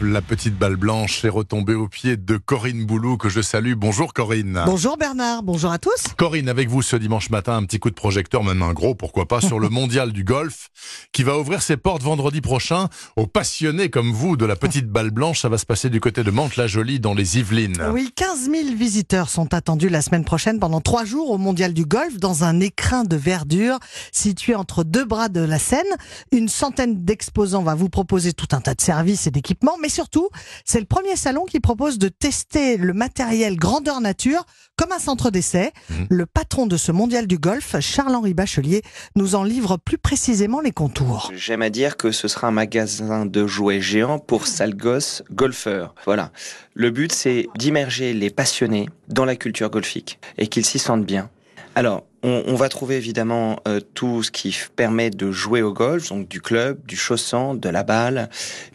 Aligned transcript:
la 0.00 0.22
petite 0.22 0.56
balle 0.56 0.76
blanche 0.76 1.24
est 1.24 1.28
retombée 1.28 1.74
au 1.74 1.88
pied 1.88 2.16
de 2.16 2.36
Corinne 2.36 2.84
Boulou 2.84 3.16
que 3.16 3.28
je 3.28 3.40
salue. 3.40 3.74
Bonjour 3.74 4.12
Corinne. 4.12 4.62
Bonjour 4.66 4.96
Bernard, 4.96 5.42
bonjour 5.42 5.72
à 5.72 5.78
tous. 5.78 6.04
Corinne, 6.16 6.48
avec 6.48 6.68
vous 6.68 6.82
ce 6.82 6.96
dimanche 6.96 7.30
matin, 7.30 7.56
un 7.56 7.64
petit 7.64 7.78
coup 7.78 7.90
de 7.90 7.94
projecteur, 7.94 8.44
même 8.44 8.62
un 8.62 8.72
gros, 8.72 8.94
pourquoi 8.94 9.26
pas, 9.26 9.40
sur 9.40 9.58
le 9.58 9.68
mondial 9.70 10.12
du 10.12 10.24
golf 10.24 10.68
qui 11.12 11.22
va 11.22 11.38
ouvrir 11.38 11.62
ses 11.62 11.76
portes 11.76 12.02
vendredi 12.02 12.40
prochain 12.40 12.88
aux 13.16 13.26
passionnés 13.26 13.90
comme 13.90 14.12
vous 14.12 14.36
de 14.36 14.44
la 14.44 14.56
petite 14.56 14.88
balle 14.88 15.10
blanche. 15.10 15.40
Ça 15.40 15.48
va 15.48 15.58
se 15.58 15.66
passer 15.66 15.90
du 15.90 16.00
côté 16.00 16.22
de 16.22 16.30
Mantes-la-Jolie 16.30 17.00
dans 17.00 17.14
les 17.14 17.38
Yvelines. 17.38 17.82
Oui, 17.92 18.10
15 18.14 18.50
000 18.50 18.76
visiteurs 18.76 19.28
sont 19.28 19.52
attendus 19.54 19.88
la 19.88 20.02
semaine 20.02 20.24
prochaine 20.24 20.60
pendant 20.60 20.80
trois 20.80 21.04
jours 21.04 21.30
au 21.30 21.38
mondial 21.38 21.74
du 21.74 21.84
golf 21.84 22.18
dans 22.18 22.44
un 22.44 22.60
écrin 22.60 23.04
de 23.04 23.16
verdure 23.16 23.78
situé 24.12 24.54
entre 24.54 24.84
deux 24.84 25.04
bras 25.04 25.28
de 25.28 25.40
la 25.40 25.58
Seine. 25.58 25.86
Une 26.32 26.48
centaine 26.48 27.04
d'exposants 27.04 27.62
va 27.62 27.74
vous 27.74 27.88
proposer 27.88 28.32
tout 28.32 28.48
un 28.52 28.60
tas 28.60 28.74
de 28.74 28.80
services 28.80 29.26
et 29.26 29.30
d'équipements, 29.30 29.76
mais 29.80 29.87
surtout, 29.88 30.28
c'est 30.64 30.80
le 30.80 30.86
premier 30.86 31.16
salon 31.16 31.44
qui 31.44 31.60
propose 31.60 31.98
de 31.98 32.08
tester 32.08 32.76
le 32.76 32.92
matériel 32.92 33.56
grandeur 33.56 34.00
nature 34.00 34.44
comme 34.76 34.92
un 34.92 34.98
centre 34.98 35.30
d'essai. 35.30 35.72
Mhm. 35.90 36.06
Le 36.10 36.26
patron 36.26 36.66
de 36.66 36.76
ce 36.76 36.92
mondial 36.92 37.26
du 37.26 37.38
golf, 37.38 37.76
Charles-Henri 37.80 38.34
Bachelier, 38.34 38.82
nous 39.16 39.34
en 39.34 39.44
livre 39.44 39.76
plus 39.76 39.98
précisément 39.98 40.60
les 40.60 40.72
contours. 40.72 41.30
J'aime 41.34 41.62
à 41.62 41.70
dire 41.70 41.96
que 41.96 42.12
ce 42.12 42.28
sera 42.28 42.48
un 42.48 42.52
magasin 42.52 43.26
de 43.26 43.46
jouets 43.46 43.80
géants 43.80 44.18
pour 44.18 44.46
sales 44.46 44.76
gosses 44.76 45.22
golfeurs. 45.30 45.94
Voilà. 46.04 46.32
Le 46.74 46.90
but, 46.90 47.12
c'est 47.12 47.48
d'immerger 47.56 48.14
les 48.14 48.30
passionnés 48.30 48.88
dans 49.08 49.24
la 49.24 49.36
culture 49.36 49.70
golfique 49.70 50.18
et 50.36 50.46
qu'ils 50.46 50.64
s'y 50.64 50.78
sentent 50.78 51.06
bien. 51.06 51.30
Alors, 51.74 52.04
on, 52.22 52.44
on 52.46 52.54
va 52.54 52.68
trouver 52.68 52.96
évidemment 52.96 53.60
euh, 53.68 53.80
tout 53.94 54.22
ce 54.22 54.30
qui 54.30 54.56
permet 54.76 55.10
de 55.10 55.30
jouer 55.30 55.62
au 55.62 55.72
golf, 55.72 56.08
donc 56.08 56.28
du 56.28 56.40
club, 56.40 56.78
du 56.86 56.96
chausson, 56.96 57.54
de 57.54 57.68
la 57.68 57.82
balle, 57.82 58.28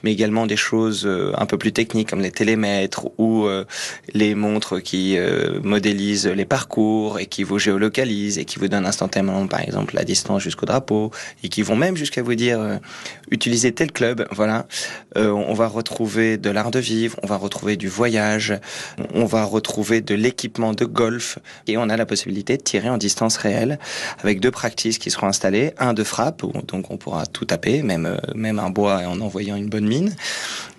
mais 0.04 0.12
également 0.12 0.46
des 0.46 0.56
choses 0.56 1.06
euh, 1.06 1.34
un 1.38 1.46
peu 1.46 1.58
plus 1.58 1.72
techniques 1.72 2.10
comme 2.10 2.22
les 2.22 2.32
télémètres 2.32 3.08
ou 3.18 3.46
euh, 3.46 3.66
les 4.14 4.36
montres 4.36 4.82
qui 4.82 5.18
euh, 5.18 5.60
modélisent 5.62 6.28
les 6.28 6.46
parcours 6.46 7.20
et 7.20 7.26
qui 7.26 7.44
vous 7.44 7.60
géolocalisent 7.60 8.38
et 8.38 8.46
qui 8.46 8.60
vous 8.60 8.68
donnent 8.68 8.86
instantanément, 8.86 9.46
par 9.48 9.62
exemple, 9.62 9.96
la 9.96 10.04
distance 10.04 10.42
jusqu'au 10.42 10.66
drapeau 10.66 11.12
et 11.44 11.50
qui 11.50 11.62
vont 11.62 11.76
même 11.76 11.98
jusqu'à 11.98 12.22
vous 12.22 12.36
dire 12.36 12.60
euh, 12.60 12.78
utiliser 13.32 13.72
tel 13.72 13.92
club. 13.92 14.28
Voilà. 14.32 14.68
Euh, 15.18 15.32
on 15.32 15.54
va 15.54 15.68
retrouver 15.68 16.38
de 16.38 16.50
l'art 16.50 16.72
de 16.72 16.80
vivre, 16.80 17.20
on 17.24 17.28
va 17.28 17.38
retrouver 17.38 17.78
du 17.78 17.88
voyage, 17.88 18.54
on 19.14 19.26
va 19.26 19.44
retrouver 19.44 20.02
de 20.02 20.16
l'équipement 20.16 20.74
de 20.74 20.86
golf 20.86 21.40
et 21.68 21.78
on 21.78 21.90
a 21.90 21.98
la 21.98 22.06
possibilité 22.06 22.58
de 22.58 22.64
tirer 22.64 22.90
en 22.90 22.98
distance 22.98 23.33
réelle 23.38 23.80
avec 24.22 24.40
deux 24.40 24.52
practices 24.52 24.98
qui 24.98 25.12
seront 25.12 25.28
installés, 25.28 25.74
un 25.78 25.94
de 25.94 26.04
frappe, 26.04 26.44
donc 26.68 26.92
on 26.92 26.98
pourra 26.98 27.26
tout 27.26 27.46
taper, 27.46 27.82
même, 27.82 28.06
euh, 28.06 28.18
même 28.36 28.60
un 28.60 28.70
bois 28.70 29.02
en 29.08 29.20
envoyant 29.22 29.56
une 29.56 29.70
bonne 29.70 29.88
mine, 29.88 30.16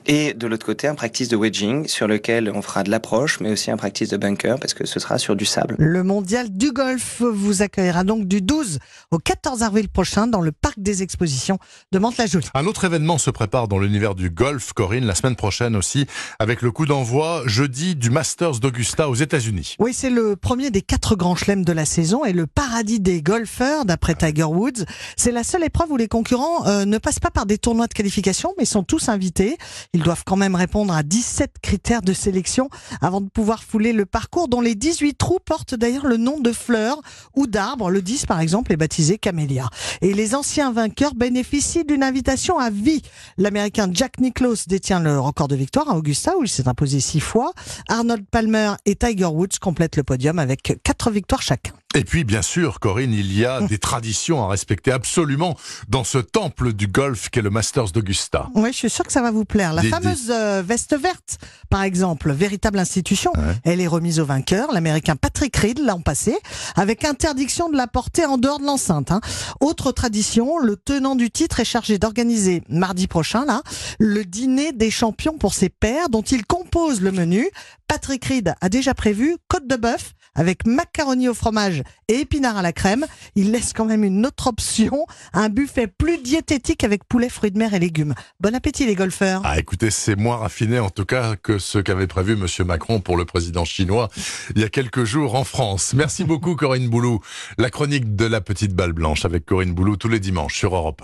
et 0.06 0.34
de 0.34 0.47
l'autre 0.47 0.66
côté 0.66 0.88
un 0.88 0.94
practice 0.94 1.28
de 1.28 1.36
wedging 1.36 1.88
sur 1.88 2.06
lequel 2.06 2.50
on 2.55 2.62
fera 2.62 2.83
de 2.83 2.91
l'approche, 2.91 3.41
mais 3.41 3.50
aussi 3.50 3.70
un 3.70 3.77
practice 3.77 4.08
de 4.10 4.16
bunker 4.16 4.58
parce 4.58 4.74
que 4.74 4.86
ce 4.86 5.00
sera 5.00 5.19
sur 5.19 5.36
du 5.36 5.44
sable. 5.44 5.77
Le 5.78 6.02
mondial 6.02 6.50
du 6.50 6.72
golf 6.72 7.22
vous 7.22 7.62
accueillera 7.62 8.05
donc 8.05 8.27
du 8.27 8.42
12 8.42 8.78
au 9.10 9.19
14 9.19 9.62
avril 9.62 9.88
prochain 9.88 10.27
dans 10.27 10.41
le 10.41 10.52
parc 10.52 10.78
des 10.78 11.02
expositions 11.02 11.58
de 11.92 11.98
Mantes-la-Jolie. 11.98 12.48
Un 12.55 12.66
autre 12.66 12.84
événement 12.84 13.19
se 13.19 13.30
prépare 13.30 13.69
dans 13.69 13.78
l'univers 13.78 14.14
du 14.14 14.30
golf, 14.30 14.72
Corinne, 14.72 15.05
la 15.05 15.14
semaine 15.14 15.36
prochaine 15.36 15.77
aussi, 15.77 16.06
avec 16.38 16.62
le 16.62 16.70
coup 16.70 16.86
d'envoi 16.86 17.42
jeudi 17.47 17.94
du 17.94 18.10
Masters 18.10 18.60
d'Augusta 18.60 19.08
aux 19.08 19.14
États-Unis. 19.14 19.77
Oui, 19.78 19.92
c'est 19.94 20.10
le 20.10 20.36
premier 20.36 20.70
des 20.70 20.82
quatre 20.82 21.16
grands 21.16 21.36
chelems 21.36 21.64
de 21.64 21.72
la 21.72 21.84
saison 21.84 22.25
et 22.25 22.32
le 22.32 22.47
paradis 22.47 23.00
des 23.00 23.22
golfeurs 23.22 23.84
d'après 23.84 24.14
Tiger 24.14 24.44
Woods. 24.44 24.84
C'est 25.16 25.32
la 25.32 25.44
seule 25.44 25.64
épreuve 25.64 25.91
où 25.91 25.97
les 25.97 26.08
concurrents 26.08 26.66
euh, 26.66 26.84
ne 26.84 26.98
passent 26.98 27.20
pas 27.20 27.30
par 27.30 27.47
des 27.47 27.58
tournois 27.58 27.86
de 27.86 27.94
qualification 27.94 28.55
mais 28.58 28.64
sont 28.64 28.82
tous 28.82 29.08
invités. 29.08 29.56
Ils 29.95 30.03
doivent 30.03 30.25
quand 30.27 30.37
même 30.37 30.56
répondre 30.56 30.92
à 30.92 31.05
17 31.05 31.53
critères 31.62 32.03
de 32.03 32.12
sélection 32.12 32.69
avant 33.00 33.20
de 33.20 33.28
pouvoir 33.28 33.62
fouler 33.62 33.92
le 33.92 34.06
parcours 34.06 34.48
dont 34.48 34.61
les 34.61 34.75
18 34.75 35.14
trous 35.14 35.39
portent 35.45 35.77
d'ailleurs 35.77 36.06
le 36.06 36.16
nom 36.16 36.41
de 36.41 36.50
fleurs 36.50 37.00
ou 37.37 37.47
d'arbres. 37.47 37.91
Le 37.91 38.03
10 38.03 38.27
par 38.27 38.41
exemple 38.41 38.72
est 38.72 38.77
baptisé 38.77 39.19
Camélia. 39.19 39.71
Et 40.03 40.12
les 40.12 40.34
anciens 40.34 40.72
vainqueurs 40.72 41.15
bénéficient 41.15 41.84
d'une 41.84 42.03
invitation 42.03 42.59
à 42.59 42.71
vie. 42.71 43.03
L'américain 43.38 43.88
Jack 43.93 44.19
Nicklaus 44.19 44.66
détient 44.66 44.99
le 44.99 45.21
record 45.21 45.47
de 45.47 45.54
victoire 45.54 45.88
à 45.88 45.97
Augusta 45.97 46.37
où 46.38 46.43
il 46.43 46.49
s'est 46.49 46.66
imposé 46.66 46.99
six 46.99 47.21
fois. 47.21 47.53
Arnold 47.88 48.25
Palmer 48.28 48.72
et 48.87 48.97
Tiger 48.97 49.27
Woods 49.27 49.59
complètent 49.60 49.97
le 49.97 50.03
podium 50.03 50.41
avec 50.41 50.81
quatre 50.83 51.12
victoires 51.12 51.43
chacun. 51.43 51.72
Et 51.97 52.03
puis, 52.03 52.25
bien 52.25 52.43
sûr, 52.43 52.81
Corinne, 52.81 53.12
il 53.12 53.32
y 53.38 53.44
a 53.44 53.60
des 53.69 53.78
traditions 53.78 54.44
à 54.44 54.49
respecter 54.49 54.91
absolument 54.91 55.56
dans 55.88 56.03
ce 56.05 56.19
temple 56.19 56.72
du 56.72 56.88
golf 56.88 57.28
qu'est 57.31 57.41
le 57.43 57.50
Masters 57.50 57.91
d'Augusta. 57.93 58.49
Oui, 58.55 58.71
je 58.72 58.78
suis 58.78 58.91
sûr 58.91 59.05
que 59.05 59.12
ça 59.12 59.22
va 59.22 59.31
vous 59.31 59.44
plaire. 59.44 59.72
La 59.72 59.82
Des- 59.82 59.91
fameuse 59.91 60.31
euh, 60.31 60.62
veste 60.66 60.97
verte, 60.99 61.38
par 61.71 61.83
exemple, 61.83 62.33
véritable 62.33 62.78
institution, 62.78 63.33
Ouais. 63.37 63.54
elle 63.65 63.81
est 63.81 63.87
remise 63.87 64.19
au 64.21 64.25
vainqueur, 64.25 64.72
l'américain 64.72 65.15
Patrick 65.16 65.56
Reed, 65.56 65.78
l'an 65.78 66.00
passé, 66.00 66.37
avec 66.77 67.04
interdiction 67.04 67.69
de 67.71 67.77
la 67.77 67.87
porter 67.87 68.25
en 68.27 68.38
dehors 68.38 68.59
de 68.59 68.65
l'enceinte. 68.66 69.12
hein. 69.12 69.21
Autre 69.60 69.93
tradition, 69.93 70.59
le 70.59 70.77
tenant 70.77 71.15
du 71.15 71.31
titre 71.31 71.60
est 71.60 71.65
chargé 71.65 71.99
d'organiser 71.99 72.62
mardi 72.69 73.06
prochain, 73.06 73.44
là, 73.44 73.62
le 74.00 74.25
dîner 74.25 74.72
des 74.72 74.91
champions 74.91 75.38
pour 75.38 75.54
ses 75.54 75.69
pairs, 75.69 76.09
dont 76.09 76.22
il 76.22 76.44
compose 76.44 77.00
le 77.00 77.12
menu. 77.12 77.49
Patrick 77.87 78.25
Reed 78.25 78.54
a 78.60 78.69
déjà 78.69 78.94
prévu 78.94 79.37
côte 79.49 79.69
de 79.69 79.77
bœuf 79.77 80.15
avec 80.34 80.67
macaroni 80.67 81.28
au 81.28 81.34
fromage 81.34 81.83
et 82.09 82.21
épinards 82.21 82.56
à 82.56 82.62
la 82.62 82.72
crème. 82.72 83.06
Il 83.34 83.53
laisse 83.53 83.72
quand 83.72 83.84
même 83.84 84.05
une 84.05 84.27
autre 84.27 84.49
option, 84.49 85.06
un 85.33 85.49
buffet 85.49 85.87
plus 85.87 86.19
diététique 86.19 86.84
avec 86.84 87.05
poulet, 87.05 87.28
fruits 87.28 87.50
de 87.50 87.59
mer 87.59 87.75
et 87.75 87.78
légumes. 87.78 88.15
Bon 88.41 88.55
appétit 88.55 88.87
les 88.87 88.95
golfeurs. 88.95 89.43
Ah, 89.45 89.59
écoutez, 89.59 89.91
c'est 89.91 90.17
moins 90.17 90.37
raffiné 90.37 90.78
en 90.78 90.91
tout 90.91 91.05
cas 91.05 91.37
que 91.37 91.59
ce 91.59 91.78
qu'avait 91.78 92.06
prévu 92.06 92.37
Monsieur 92.37 92.65
Macron 92.65 93.00
pour 93.00 93.17
le 93.17 93.25
président 93.25 93.65
chinois 93.65 94.09
il 94.55 94.61
y 94.61 94.65
a 94.65 94.69
quelques 94.69 95.05
jours 95.05 95.34
en 95.34 95.45
France. 95.45 95.95
Merci 95.95 96.25
beaucoup 96.25 96.56
Corinne 96.56 96.89
Boulou. 96.89 97.21
La 97.59 97.71
chronique 97.71 98.16
de 98.16 98.25
la 98.25 98.41
petite 98.41 98.75
balle 98.75 98.93
blanche 98.93 99.25
avec 99.25 99.45
Corinne 99.45 99.72
Boulou 99.72 99.97
tous 99.97 100.09
les 100.09 100.21
dimanches 100.21 100.56
sur 100.56 100.75
Europe. 100.75 100.93